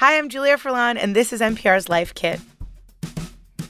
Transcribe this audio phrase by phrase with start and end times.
[0.00, 2.40] Hi, I'm Julia Furlan, and this is NPR's Life Kit.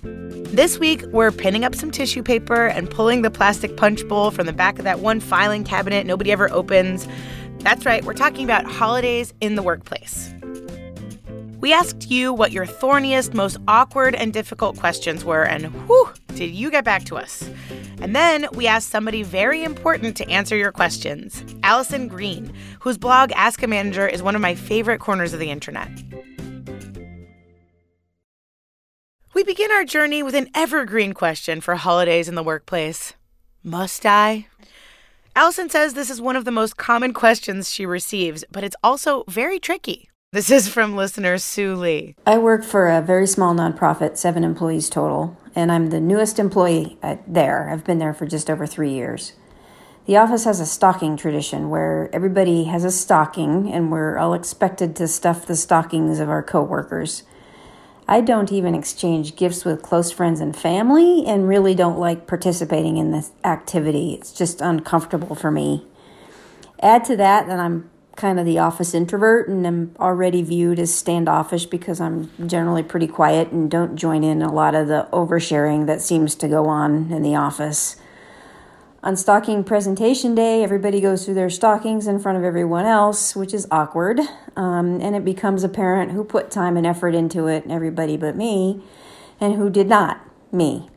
[0.04, 4.46] This week, we're pinning up some tissue paper and pulling the plastic punch bowl from
[4.46, 7.08] the back of that one filing cabinet nobody ever opens.
[7.58, 10.32] That's right, we're talking about holidays in the workplace.
[11.58, 16.50] We asked you what your thorniest, most awkward, and difficult questions were, and whew, did
[16.50, 17.48] you get back to us?
[18.00, 23.32] And then we asked somebody very important to answer your questions Alison Green, whose blog
[23.32, 25.88] Ask a Manager is one of my favorite corners of the internet.
[29.32, 33.14] We begin our journey with an evergreen question for holidays in the workplace
[33.62, 34.48] Must I?
[35.36, 39.24] Allison says this is one of the most common questions she receives, but it's also
[39.28, 40.09] very tricky.
[40.32, 42.14] This is from listener Sue Lee.
[42.24, 46.96] I work for a very small nonprofit, seven employees total, and I'm the newest employee
[47.26, 47.68] there.
[47.68, 49.32] I've been there for just over three years.
[50.06, 54.94] The office has a stocking tradition where everybody has a stocking, and we're all expected
[54.96, 57.24] to stuff the stockings of our coworkers.
[58.06, 62.98] I don't even exchange gifts with close friends and family, and really don't like participating
[62.98, 64.14] in this activity.
[64.14, 65.88] It's just uncomfortable for me.
[66.80, 67.89] Add to that that I'm
[68.20, 73.06] kind of the office introvert and am already viewed as standoffish because I'm generally pretty
[73.06, 77.10] quiet and don't join in a lot of the oversharing that seems to go on
[77.10, 77.96] in the office.
[79.02, 83.54] On stocking presentation day, everybody goes through their stockings in front of everyone else, which
[83.54, 84.20] is awkward,
[84.56, 88.82] um, and it becomes apparent who put time and effort into it, everybody but me,
[89.40, 90.20] and who did not,
[90.52, 90.90] me.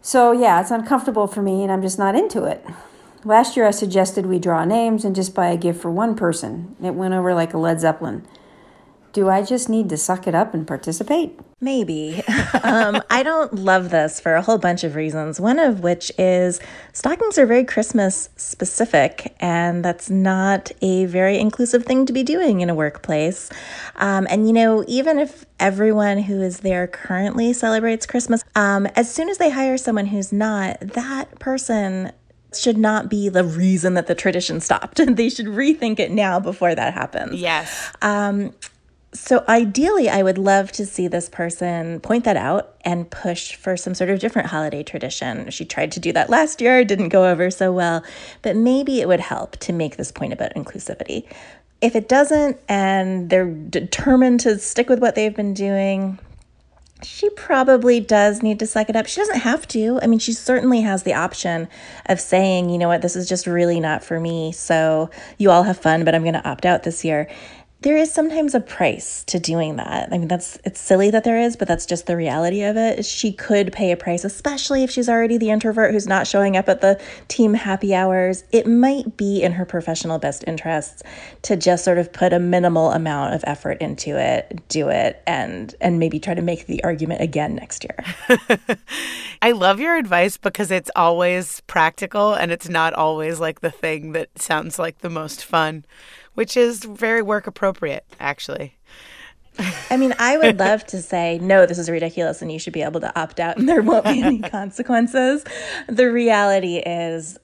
[0.00, 2.64] So, yeah, it's uncomfortable for me, and I'm just not into it.
[3.28, 6.74] Last year I suggested we draw names and just buy a gift for one person.
[6.82, 8.26] It went over like a Led Zeppelin.
[9.12, 11.38] Do I just need to suck it up and participate?
[11.60, 12.22] Maybe.
[12.62, 15.38] um, I don't love this for a whole bunch of reasons.
[15.38, 16.58] One of which is
[16.94, 22.60] stockings are very Christmas specific, and that's not a very inclusive thing to be doing
[22.60, 23.50] in a workplace.
[23.96, 29.12] Um, and, you know, even if everyone who is there currently celebrates Christmas, um, as
[29.12, 32.12] soon as they hire someone who's not, that person
[32.54, 35.00] should not be the reason that the tradition stopped.
[35.16, 37.40] they should rethink it now before that happens.
[37.40, 37.92] Yes.
[38.02, 38.54] Um,
[39.12, 43.76] so ideally, I would love to see this person point that out and push for
[43.76, 45.50] some sort of different holiday tradition.
[45.50, 48.04] She tried to do that last year, it didn't go over so well,
[48.42, 51.24] but maybe it would help to make this point about inclusivity.
[51.80, 56.18] If it doesn't and they're determined to stick with what they've been doing,
[57.02, 59.06] she probably does need to suck it up.
[59.06, 60.00] She doesn't have to.
[60.02, 61.68] I mean, she certainly has the option
[62.06, 64.52] of saying, you know what, this is just really not for me.
[64.52, 67.28] So you all have fun, but I'm going to opt out this year
[67.82, 70.08] there is sometimes a price to doing that.
[70.10, 73.04] I mean, that's it's silly that there is, but that's just the reality of it.
[73.04, 76.68] She could pay a price, especially if she's already the introvert who's not showing up
[76.68, 78.42] at the team happy hours.
[78.50, 81.04] It might be in her professional best interests
[81.42, 85.72] to just sort of put a minimal amount of effort into it, do it, and
[85.80, 88.38] and maybe try to make the argument again next year.
[89.42, 94.12] I love your advice because it's always practical and it's not always like the thing
[94.12, 95.84] that sounds like the most fun
[96.38, 98.76] which is very work appropriate, actually.
[99.90, 102.82] I mean, I would love to say, no, this is ridiculous and you should be
[102.82, 105.42] able to opt out and there won't be any consequences.
[105.88, 107.40] The reality is,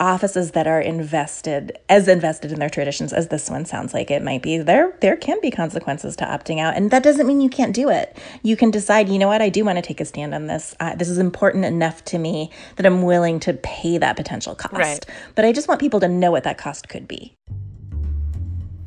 [0.00, 4.24] offices that are invested, as invested in their traditions as this one sounds like it
[4.24, 6.76] might be, there, there can be consequences to opting out.
[6.76, 8.18] And that doesn't mean you can't do it.
[8.42, 10.74] You can decide, you know what, I do want to take a stand on this.
[10.80, 14.74] Uh, this is important enough to me that I'm willing to pay that potential cost.
[14.74, 15.06] Right.
[15.36, 17.36] But I just want people to know what that cost could be.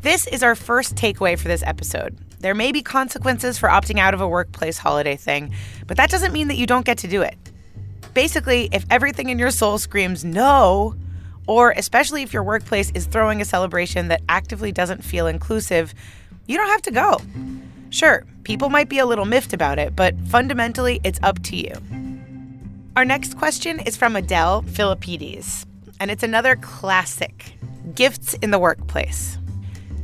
[0.05, 2.15] This is our first takeaway for this episode.
[2.39, 5.51] There may be consequences for opting out of a workplace holiday thing,
[5.87, 7.35] but that doesn't mean that you don't get to do it.
[8.13, 10.93] Basically, if everything in your soul screams no,
[11.47, 15.95] or especially if your workplace is throwing a celebration that actively doesn't feel inclusive,
[16.45, 17.19] you don't have to go.
[17.89, 21.73] Sure, people might be a little miffed about it, but fundamentally, it's up to you.
[22.95, 25.65] Our next question is from Adele Philippides,
[25.99, 27.57] and it's another classic
[27.95, 29.39] gifts in the workplace.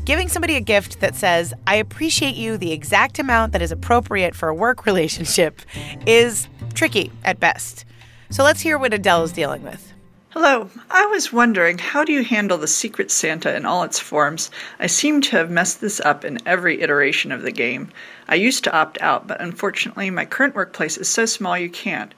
[0.04, 4.34] Giving somebody a gift that says, I appreciate you the exact amount that is appropriate
[4.34, 5.62] for a work relationship
[6.08, 7.86] is tricky at best.
[8.32, 9.94] So let's hear what Adele is dealing with.
[10.30, 10.70] Hello.
[10.90, 14.50] I was wondering, how do you handle the Secret Santa in all its forms?
[14.80, 17.90] I seem to have messed this up in every iteration of the game.
[18.28, 22.14] I used to opt out, but unfortunately, my current workplace is so small you can't.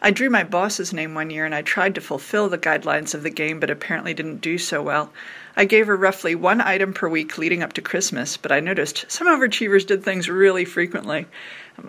[0.00, 3.22] I drew my boss's name one year and I tried to fulfill the guidelines of
[3.22, 5.12] the game, but apparently didn't do so well.
[5.56, 9.10] I gave her roughly one item per week leading up to Christmas, but I noticed
[9.10, 11.26] some overachievers did things really frequently.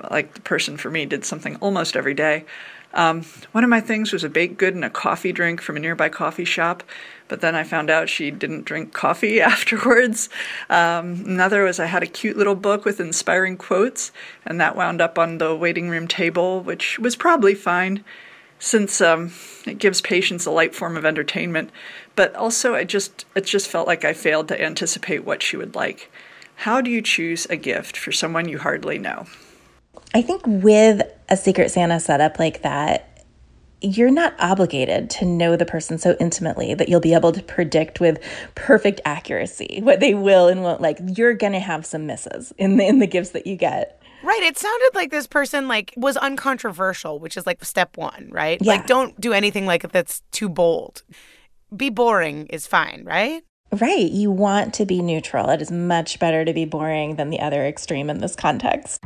[0.10, 2.46] Like the person for me did something almost every day.
[2.94, 5.80] Um, one of my things was a baked good and a coffee drink from a
[5.80, 6.84] nearby coffee shop,
[7.28, 10.30] but then I found out she didn't drink coffee afterwards.
[10.70, 14.12] Um, another was I had a cute little book with inspiring quotes,
[14.46, 18.04] and that wound up on the waiting room table, which was probably fine
[18.60, 19.32] since um,
[19.66, 21.72] it gives patients a light form of entertainment.
[22.16, 25.76] But also, I just it just felt like I failed to anticipate what she would
[25.76, 26.12] like.
[26.56, 29.28] How do you choose a gift for someone you hardly know?
[30.14, 33.17] I think with a Secret Santa setup like that,
[33.82, 38.00] you're not obligated to know the person so intimately that you'll be able to predict
[38.00, 38.20] with
[38.56, 41.00] perfect accuracy what they will and won't like.
[41.16, 44.02] You're going to have some misses in the, in the gifts that you get.
[44.24, 44.42] Right.
[44.42, 48.58] It sounded like this person like was uncontroversial, which is like step one, right?
[48.62, 48.74] Yeah.
[48.74, 51.04] Like don't do anything like that's too bold.
[51.76, 53.44] Be boring is fine, right?
[53.72, 54.10] Right.
[54.10, 55.50] You want to be neutral.
[55.50, 59.04] It is much better to be boring than the other extreme in this context.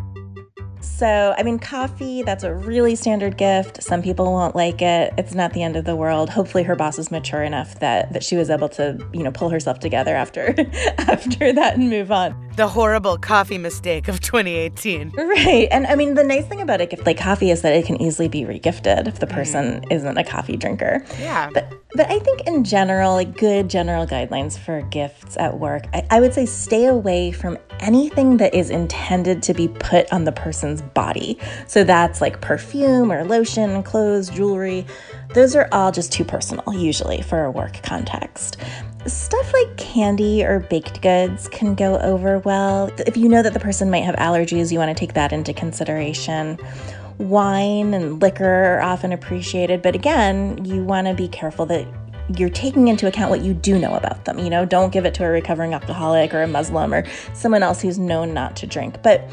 [0.82, 3.82] So, I mean, coffee, that's a really standard gift.
[3.84, 5.14] Some people won't like it.
[5.18, 6.30] It's not the end of the world.
[6.30, 9.50] Hopefully her boss is mature enough that that she was able to, you know, pull
[9.50, 10.50] herself together after
[10.98, 12.36] after that and move on.
[12.56, 15.12] The horrible coffee mistake of 2018.
[15.12, 15.68] Right.
[15.72, 18.02] And I mean, the nice thing about a gift like coffee is that it can
[18.02, 19.92] easily be regifted if the person mm.
[19.92, 21.04] isn't a coffee drinker.
[21.20, 21.50] Yeah.
[21.54, 26.06] But but I think in general, like good general guidelines for gifts at work, I,
[26.10, 30.32] I would say stay away from anything that is intended to be put on the
[30.32, 31.38] person's body.
[31.68, 34.86] So that's like perfume or lotion, clothes, jewelry.
[35.34, 38.58] Those are all just too personal, usually, for a work context.
[39.08, 42.92] Stuff like candy or baked goods can go over well.
[43.00, 45.54] If you know that the person might have allergies, you want to take that into
[45.54, 46.60] consideration.
[47.18, 51.88] Wine and liquor are often appreciated, but again, you want to be careful that
[52.38, 54.40] you're taking into account what you do know about them.
[54.40, 57.82] You know, don't give it to a recovering alcoholic or a Muslim or someone else
[57.82, 59.02] who's known not to drink.
[59.02, 59.30] But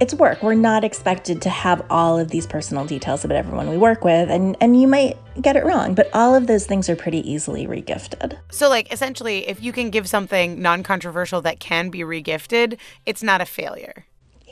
[0.00, 0.42] it's work.
[0.42, 4.30] We're not expected to have all of these personal details about everyone we work with,
[4.30, 7.66] and, and you might get it wrong, but all of those things are pretty easily
[7.66, 8.38] regifted.
[8.50, 13.22] So, like, essentially, if you can give something non controversial that can be regifted, it's
[13.22, 14.06] not a failure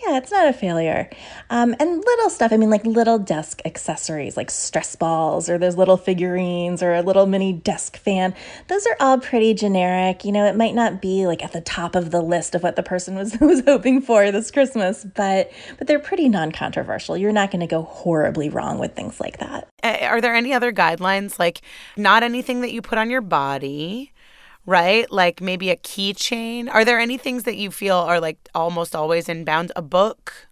[0.06, 1.08] yeah, it's not a failure.
[1.50, 5.76] Um, and little stuff, I mean, like little desk accessories, like stress balls or those
[5.76, 8.34] little figurines or a little mini desk fan,
[8.68, 10.24] those are all pretty generic.
[10.24, 12.76] You know, it might not be like at the top of the list of what
[12.76, 17.16] the person was, was hoping for this Christmas, but, but they're pretty non controversial.
[17.16, 19.68] You're not going to go horribly wrong with things like that.
[19.82, 21.60] Are there any other guidelines, like
[21.96, 24.12] not anything that you put on your body?
[24.66, 25.10] Right?
[25.10, 26.68] Like maybe a keychain.
[26.72, 29.72] Are there any things that you feel are like almost always in bounds?
[29.76, 30.48] A book?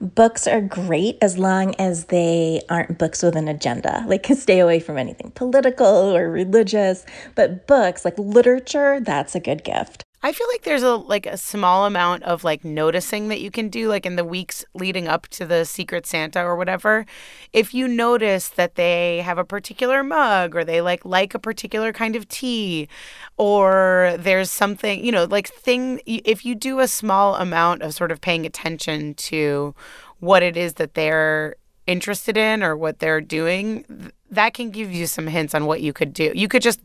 [0.00, 4.04] Books are great as long as they aren't books with an agenda.
[4.12, 7.06] Like, stay away from anything political or religious.
[7.34, 10.04] But books, like literature, that's a good gift.
[10.24, 13.68] I feel like there's a like a small amount of like noticing that you can
[13.68, 17.06] do like in the weeks leading up to the secret santa or whatever.
[17.52, 21.92] If you notice that they have a particular mug or they like like a particular
[21.92, 22.88] kind of tea
[23.36, 28.12] or there's something, you know, like thing if you do a small amount of sort
[28.12, 29.74] of paying attention to
[30.20, 31.56] what it is that they're
[31.88, 35.92] interested in or what they're doing, that can give you some hints on what you
[35.92, 36.32] could do.
[36.34, 36.80] You could just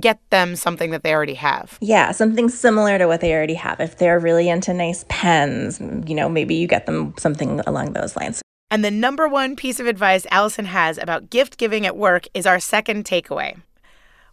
[0.00, 1.78] get them something that they already have.
[1.80, 3.80] Yeah, something similar to what they already have.
[3.80, 8.16] If they're really into nice pens, you know, maybe you get them something along those
[8.16, 8.42] lines.
[8.70, 12.46] And the number one piece of advice Alison has about gift giving at work is
[12.46, 13.60] our second takeaway.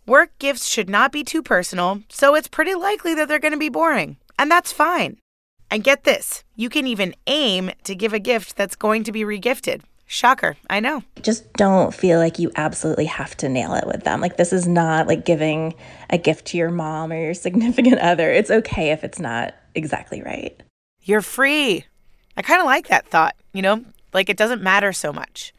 [0.07, 3.59] Work gifts should not be too personal, so it's pretty likely that they're going to
[3.59, 4.17] be boring.
[4.39, 5.17] And that's fine.
[5.69, 9.21] And get this you can even aim to give a gift that's going to be
[9.21, 9.81] regifted.
[10.13, 10.55] Shocker.
[10.69, 11.01] I know.
[11.23, 14.21] Just don't feel like you absolutely have to nail it with them.
[14.21, 15.73] Like, this is not like giving
[16.11, 18.29] a gift to your mom or your significant other.
[18.31, 20.61] It's okay if it's not exactly right.
[21.01, 21.85] You're free.
[22.37, 25.51] I kind of like that thought, you know, like it doesn't matter so much.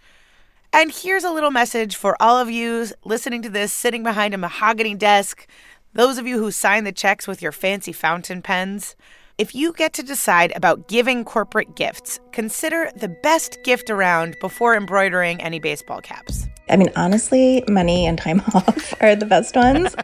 [0.72, 4.38] And here's a little message for all of you listening to this, sitting behind a
[4.38, 5.48] mahogany desk,
[5.94, 8.94] those of you who sign the checks with your fancy fountain pens.
[9.36, 14.76] If you get to decide about giving corporate gifts, consider the best gift around before
[14.76, 16.46] embroidering any baseball caps.
[16.68, 19.96] I mean, honestly, money and time off are the best ones.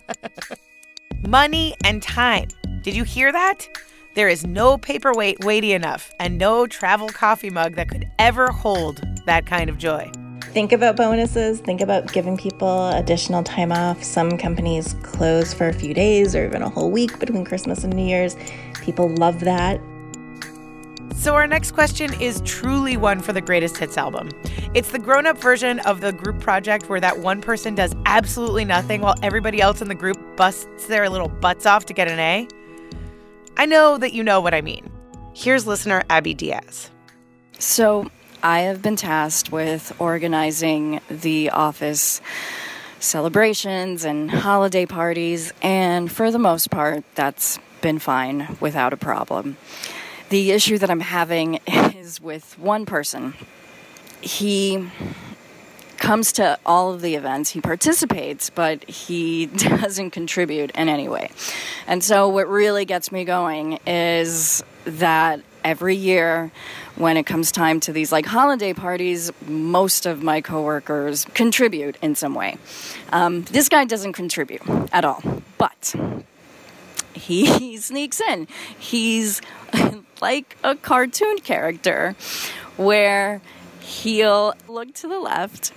[1.29, 2.49] money and time.
[2.83, 3.69] Did you hear that?
[4.17, 9.01] There is no paperweight weighty enough and no travel coffee mug that could ever hold
[9.27, 10.11] that kind of joy.
[10.53, 11.61] Think about bonuses.
[11.61, 14.03] Think about giving people additional time off.
[14.03, 17.95] Some companies close for a few days or even a whole week between Christmas and
[17.95, 18.37] New Year's.
[18.83, 19.81] People love that.
[21.15, 24.31] So, our next question is truly one for the greatest hits album.
[24.75, 28.65] It's the grown up version of the group project where that one person does absolutely
[28.65, 32.19] nothing while everybody else in the group busts their little butts off to get an
[32.19, 32.49] A.
[33.57, 34.91] I know that you know what I mean.
[35.33, 36.91] Here's listener Abby Diaz.
[37.59, 38.11] So,
[38.43, 42.23] I have been tasked with organizing the office
[42.99, 49.59] celebrations and holiday parties, and for the most part, that's been fine without a problem.
[50.31, 53.35] The issue that I'm having is with one person.
[54.23, 54.89] He
[55.99, 61.31] comes to all of the events, he participates, but he doesn't contribute in any way.
[61.87, 66.51] And so, what really gets me going is that every year
[66.97, 72.15] when it comes time to these like holiday parties most of my coworkers contribute in
[72.15, 72.57] some way
[73.11, 74.63] um, this guy doesn't contribute
[74.93, 75.23] at all
[75.59, 75.95] but
[77.15, 78.47] he sneaks in
[78.79, 79.41] he's
[80.21, 82.15] like a cartoon character
[82.77, 83.41] where
[83.81, 85.73] he'll look to the left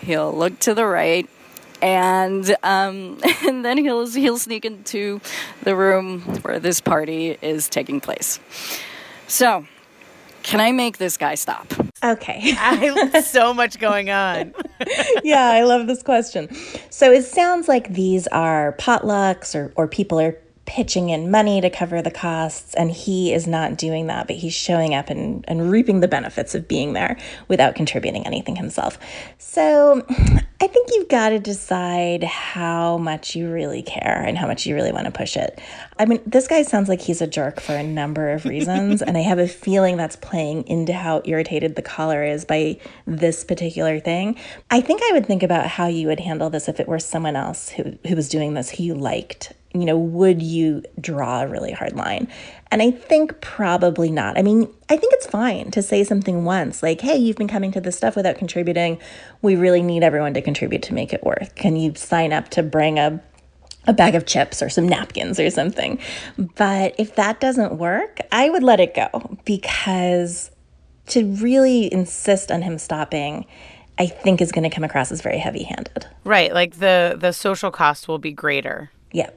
[0.00, 1.28] he'll look to the right
[1.84, 5.20] and um, and then he'll he'll sneak into
[5.62, 8.40] the room where this party is taking place.
[9.26, 9.66] So,
[10.42, 11.72] can I make this guy stop?
[12.04, 12.52] Okay.
[12.58, 14.54] I so much going on.
[15.24, 16.54] yeah, I love this question.
[16.90, 21.68] So it sounds like these are potlucks or, or people are pitching in money to
[21.68, 25.70] cover the costs, and he is not doing that, but he's showing up and, and
[25.70, 27.18] reaping the benefits of being there
[27.48, 28.98] without contributing anything himself.
[29.38, 30.04] So
[30.60, 34.74] I think you've got to decide how much you really care and how much you
[34.74, 35.60] really want to push it.
[35.98, 39.16] I mean, this guy sounds like he's a jerk for a number of reasons, and
[39.18, 44.00] I have a feeling that's playing into how irritated the caller is by this particular
[44.00, 44.38] thing.
[44.70, 47.36] I think I would think about how you would handle this if it were someone
[47.36, 51.48] else who, who was doing this who you liked you know, would you draw a
[51.48, 52.28] really hard line?
[52.70, 54.38] And I think probably not.
[54.38, 57.72] I mean, I think it's fine to say something once like, hey, you've been coming
[57.72, 58.98] to this stuff without contributing.
[59.42, 61.56] We really need everyone to contribute to make it work.
[61.56, 63.22] Can you sign up to bring a
[63.86, 65.98] a bag of chips or some napkins or something.
[66.56, 70.50] But if that doesn't work, I would let it go because
[71.08, 73.44] to really insist on him stopping
[73.98, 76.06] I think is going to come across as very heavy-handed.
[76.24, 78.90] Right, like the the social cost will be greater.
[79.12, 79.30] Yeah.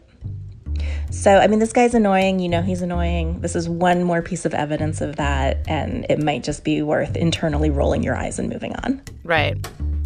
[1.12, 2.40] So, I mean, this guy's annoying.
[2.40, 3.42] You know, he's annoying.
[3.42, 5.64] This is one more piece of evidence of that.
[5.68, 9.02] And it might just be worth internally rolling your eyes and moving on.
[9.24, 9.58] Right.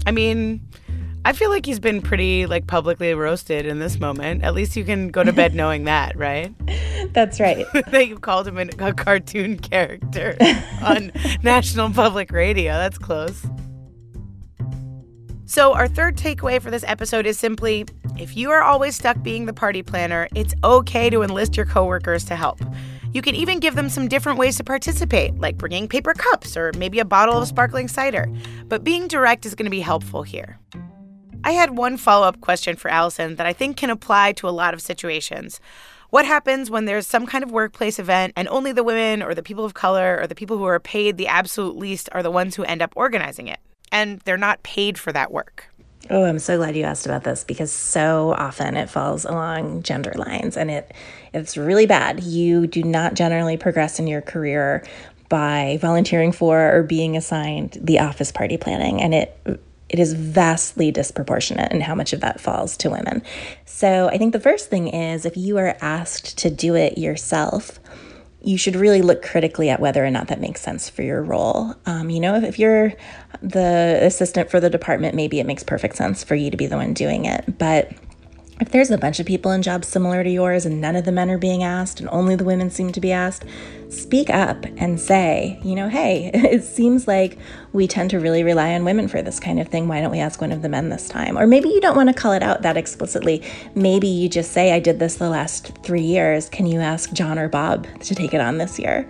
[0.06, 0.62] I mean,
[1.24, 4.44] I feel like he's been pretty like publicly roasted in this moment.
[4.44, 6.54] At least you can go to bed knowing that, right?
[7.14, 7.66] That's right.
[7.92, 10.36] that you called him a cartoon character
[10.82, 11.12] on
[11.44, 12.74] National Public Radio.
[12.74, 13.46] That's close.
[15.52, 17.84] So, our third takeaway for this episode is simply
[18.18, 22.24] if you are always stuck being the party planner, it's okay to enlist your coworkers
[22.28, 22.62] to help.
[23.12, 26.72] You can even give them some different ways to participate, like bringing paper cups or
[26.78, 28.32] maybe a bottle of sparkling cider.
[28.70, 30.58] But being direct is going to be helpful here.
[31.44, 34.56] I had one follow up question for Alison that I think can apply to a
[34.56, 35.60] lot of situations.
[36.12, 39.44] What happens when there's some kind of workplace event and only the women or the
[39.44, 42.56] people of color or the people who are paid the absolute least are the ones
[42.56, 43.60] who end up organizing it?
[43.92, 45.68] And they're not paid for that work.
[46.10, 50.14] Oh, I'm so glad you asked about this because so often it falls along gender
[50.16, 50.94] lines and it
[51.34, 52.24] it's really bad.
[52.24, 54.84] You do not generally progress in your career
[55.30, 60.90] by volunteering for or being assigned the office party planning and it it is vastly
[60.90, 63.22] disproportionate in how much of that falls to women.
[63.66, 67.78] So, I think the first thing is if you are asked to do it yourself,
[68.44, 71.76] you should really look critically at whether or not that makes sense for your role.
[71.86, 72.94] Um, you know, if, if you're
[73.42, 76.78] the assistant for the department, maybe it makes perfect sense for you to be the
[76.78, 77.58] one doing it.
[77.58, 77.92] But
[78.62, 81.12] if there's a bunch of people in jobs similar to yours and none of the
[81.12, 83.44] men are being asked and only the women seem to be asked,
[83.90, 87.40] speak up and say, you know, hey, it seems like
[87.74, 89.88] we tend to really rely on women for this kind of thing.
[89.88, 91.40] Why don't we ask one of the men this time?
[91.40, 93.44] Or maybe you don't want to call it out that explicitly.
[93.74, 96.48] Maybe you just say, I did this the last three years.
[96.48, 99.10] Can you ask John or Bob to take it on this year?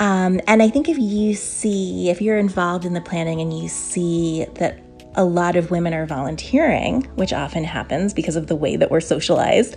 [0.00, 3.68] Um, and I think if you see, if you're involved in the planning and you
[3.68, 4.82] see that
[5.14, 9.00] a lot of women are volunteering, which often happens because of the way that we're
[9.00, 9.76] socialized,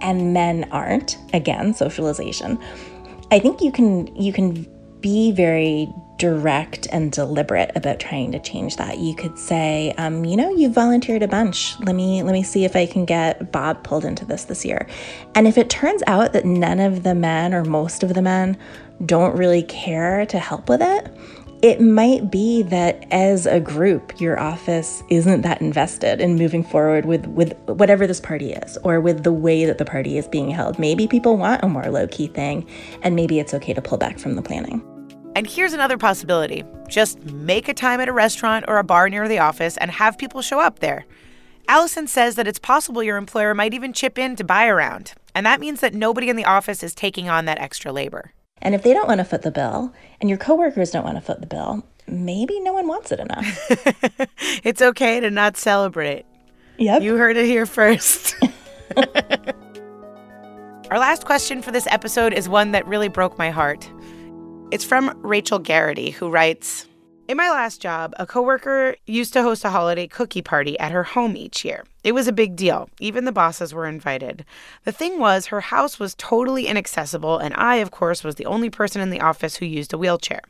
[0.00, 1.18] and men aren't.
[1.32, 2.58] Again, socialization.
[3.30, 4.66] I think you can you can
[5.00, 8.98] be very direct and deliberate about trying to change that.
[8.98, 11.78] You could say, um, you know, you volunteered a bunch.
[11.80, 14.86] Let me let me see if I can get Bob pulled into this this year.
[15.34, 18.56] And if it turns out that none of the men or most of the men
[19.04, 21.14] don't really care to help with it,
[21.64, 27.06] it might be that as a group, your office isn't that invested in moving forward
[27.06, 30.50] with, with whatever this party is or with the way that the party is being
[30.50, 30.78] held.
[30.78, 32.68] Maybe people want a more low key thing,
[33.00, 34.84] and maybe it's okay to pull back from the planning.
[35.34, 39.26] And here's another possibility just make a time at a restaurant or a bar near
[39.26, 41.06] the office and have people show up there.
[41.66, 45.46] Alison says that it's possible your employer might even chip in to buy around, and
[45.46, 48.34] that means that nobody in the office is taking on that extra labor.
[48.64, 51.20] And if they don't want to foot the bill and your coworkers don't want to
[51.20, 53.70] foot the bill, maybe no one wants it enough.
[54.64, 56.24] it's okay to not celebrate.
[56.78, 57.02] Yep.
[57.02, 58.34] You heard it here first.
[60.90, 63.90] Our last question for this episode is one that really broke my heart.
[64.70, 66.86] It's from Rachel Garrity, who writes
[67.26, 71.04] In my last job, a coworker used to host a holiday cookie party at her
[71.04, 71.84] home each year.
[72.02, 72.90] It was a big deal.
[73.00, 74.44] Even the bosses were invited.
[74.84, 78.68] The thing was, her house was totally inaccessible, and I, of course, was the only
[78.68, 80.42] person in the office who used a wheelchair.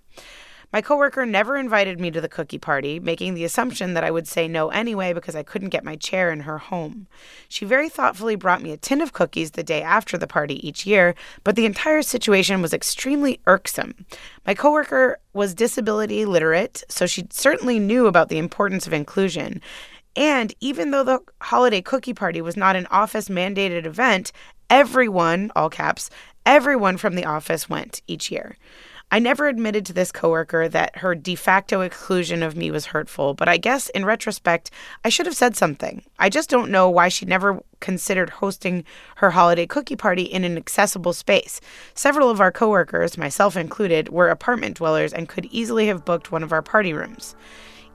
[0.74, 4.26] My coworker never invited me to the cookie party, making the assumption that I would
[4.26, 7.06] say no anyway because I couldn't get my chair in her home.
[7.48, 10.84] She very thoughtfully brought me a tin of cookies the day after the party each
[10.84, 11.14] year,
[11.44, 14.04] but the entire situation was extremely irksome.
[14.44, 19.62] My coworker was disability literate, so she certainly knew about the importance of inclusion.
[20.16, 24.32] And even though the holiday cookie party was not an office mandated event,
[24.68, 26.10] everyone, all caps,
[26.44, 28.56] everyone from the office went each year.
[29.14, 33.32] I never admitted to this coworker that her de facto exclusion of me was hurtful,
[33.32, 34.72] but I guess in retrospect,
[35.04, 36.02] I should have said something.
[36.18, 38.82] I just don't know why she never considered hosting
[39.18, 41.60] her holiday cookie party in an accessible space.
[41.94, 46.42] Several of our coworkers, myself included, were apartment dwellers and could easily have booked one
[46.42, 47.36] of our party rooms.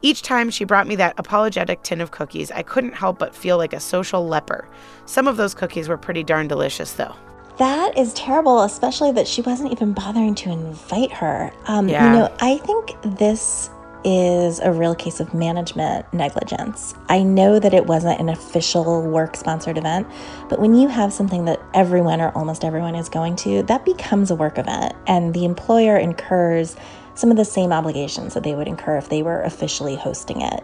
[0.02, 3.58] Each time she brought me that apologetic tin of cookies, I couldn't help but feel
[3.58, 4.70] like a social leper.
[5.06, 7.14] Some of those cookies were pretty darn delicious, though.
[7.60, 11.52] That is terrible, especially that she wasn't even bothering to invite her.
[11.66, 12.06] Um, Yeah.
[12.06, 13.70] You know, I think this
[14.06, 16.96] is a real case of management negligence.
[17.10, 20.08] I know that it wasn't an official work sponsored event,
[20.48, 24.32] but when you have something that everyone or almost everyone is going to, that becomes
[24.32, 26.78] a work event, and the employer incurs
[27.14, 30.64] some of the same obligations that they would incur if they were officially hosting it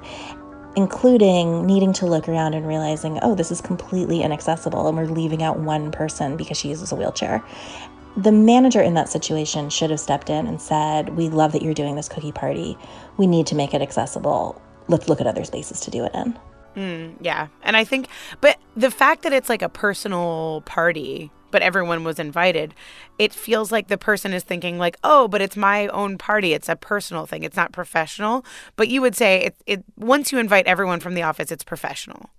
[0.76, 5.44] including needing to look around and realizing, oh, this is completely inaccessible, and we're leaving
[5.44, 7.44] out one person because she uses a wheelchair.
[8.18, 11.74] The manager in that situation should have stepped in and said, We love that you're
[11.74, 12.78] doing this cookie party.
[13.18, 14.62] We need to make it accessible.
[14.88, 16.40] Let's look at other spaces to do it in.
[16.76, 17.48] Hmm, yeah.
[17.64, 18.08] And I think,
[18.42, 22.74] but the fact that it's like a personal party, but everyone was invited,
[23.18, 26.52] it feels like the person is thinking, like, oh, but it's my own party.
[26.52, 27.44] It's a personal thing.
[27.44, 28.44] It's not professional.
[28.76, 32.30] But you would say it, it once you invite everyone from the office, it's professional.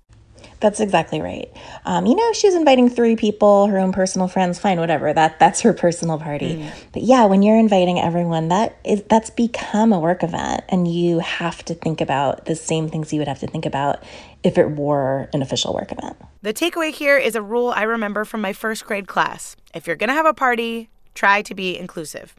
[0.60, 1.50] That's exactly right.
[1.84, 5.12] Um, you know, she's inviting three people, her own personal friends, fine, whatever.
[5.12, 6.70] That that's her personal party.
[6.92, 11.18] But yeah, when you're inviting everyone, that is that's become a work event, and you
[11.18, 14.02] have to think about the same things you would have to think about
[14.42, 16.16] if it were an official work event.
[16.42, 19.56] The takeaway here is a rule I remember from my first grade class.
[19.74, 22.34] If you're going to have a party, try to be inclusive.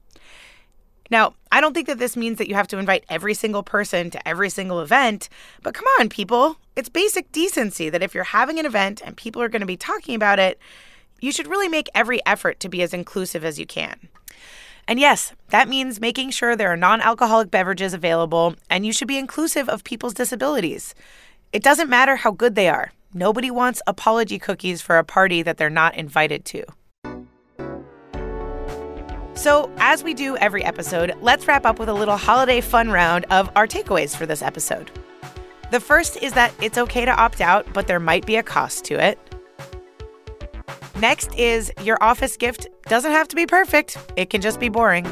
[1.09, 4.09] Now, I don't think that this means that you have to invite every single person
[4.11, 5.29] to every single event,
[5.63, 6.57] but come on, people.
[6.75, 9.77] It's basic decency that if you're having an event and people are going to be
[9.77, 10.59] talking about it,
[11.19, 14.09] you should really make every effort to be as inclusive as you can.
[14.87, 19.07] And yes, that means making sure there are non alcoholic beverages available, and you should
[19.07, 20.95] be inclusive of people's disabilities.
[21.51, 22.91] It doesn't matter how good they are.
[23.13, 26.63] Nobody wants apology cookies for a party that they're not invited to.
[29.37, 33.25] So, as we do every episode, let's wrap up with a little holiday fun round
[33.29, 34.89] of our takeaways for this episode.
[35.69, 38.83] The first is that it's okay to opt out, but there might be a cost
[38.85, 39.19] to it.
[40.99, 45.05] Next is your office gift doesn't have to be perfect, it can just be boring.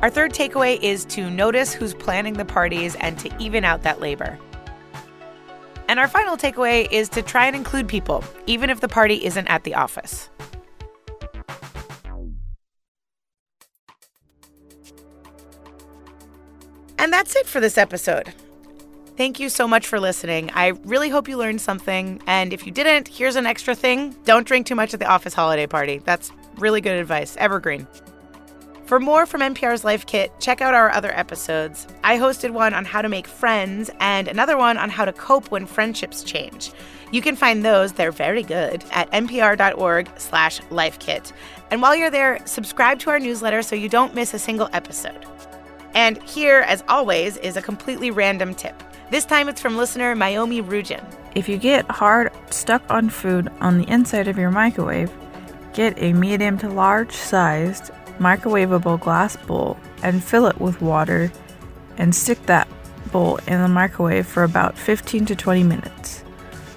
[0.00, 4.00] Our third takeaway is to notice who's planning the parties and to even out that
[4.00, 4.38] labor.
[5.88, 9.46] And our final takeaway is to try and include people, even if the party isn't
[9.48, 10.30] at the office.
[17.02, 18.32] And that's it for this episode.
[19.16, 20.52] Thank you so much for listening.
[20.54, 22.22] I really hope you learned something.
[22.28, 25.34] And if you didn't, here's an extra thing don't drink too much at the office
[25.34, 25.98] holiday party.
[26.04, 27.36] That's really good advice.
[27.38, 27.88] Evergreen.
[28.86, 31.88] For more from NPR's Life Kit, check out our other episodes.
[32.04, 35.50] I hosted one on how to make friends and another one on how to cope
[35.50, 36.70] when friendships change.
[37.10, 41.32] You can find those, they're very good, at npr.org slash lifekit.
[41.72, 45.26] And while you're there, subscribe to our newsletter so you don't miss a single episode.
[45.94, 48.82] And here, as always, is a completely random tip.
[49.10, 51.04] This time it's from listener Mayomi Rujin.
[51.34, 55.12] If you get hard stuck on food on the inside of your microwave,
[55.74, 61.32] get a medium to large sized microwavable glass bowl and fill it with water
[61.98, 62.68] and stick that
[63.10, 66.24] bowl in the microwave for about 15 to 20 minutes.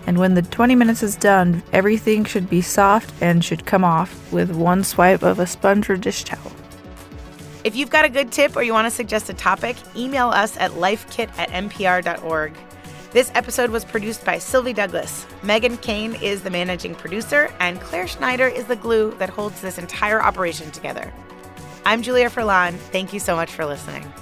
[0.08, 4.32] And when the 20 minutes is done, everything should be soft and should come off
[4.32, 6.52] with one swipe of a sponge or dish towel.
[7.66, 10.56] If you've got a good tip or you want to suggest a topic, email us
[10.58, 12.54] at lifekit at npr.org.
[13.12, 15.26] This episode was produced by Sylvie Douglas.
[15.42, 19.80] Megan Kane is the managing producer, and Claire Schneider is the glue that holds this
[19.80, 21.12] entire operation together.
[21.88, 22.76] I'm Julia Furlan.
[22.76, 24.14] Thank you so much for listening.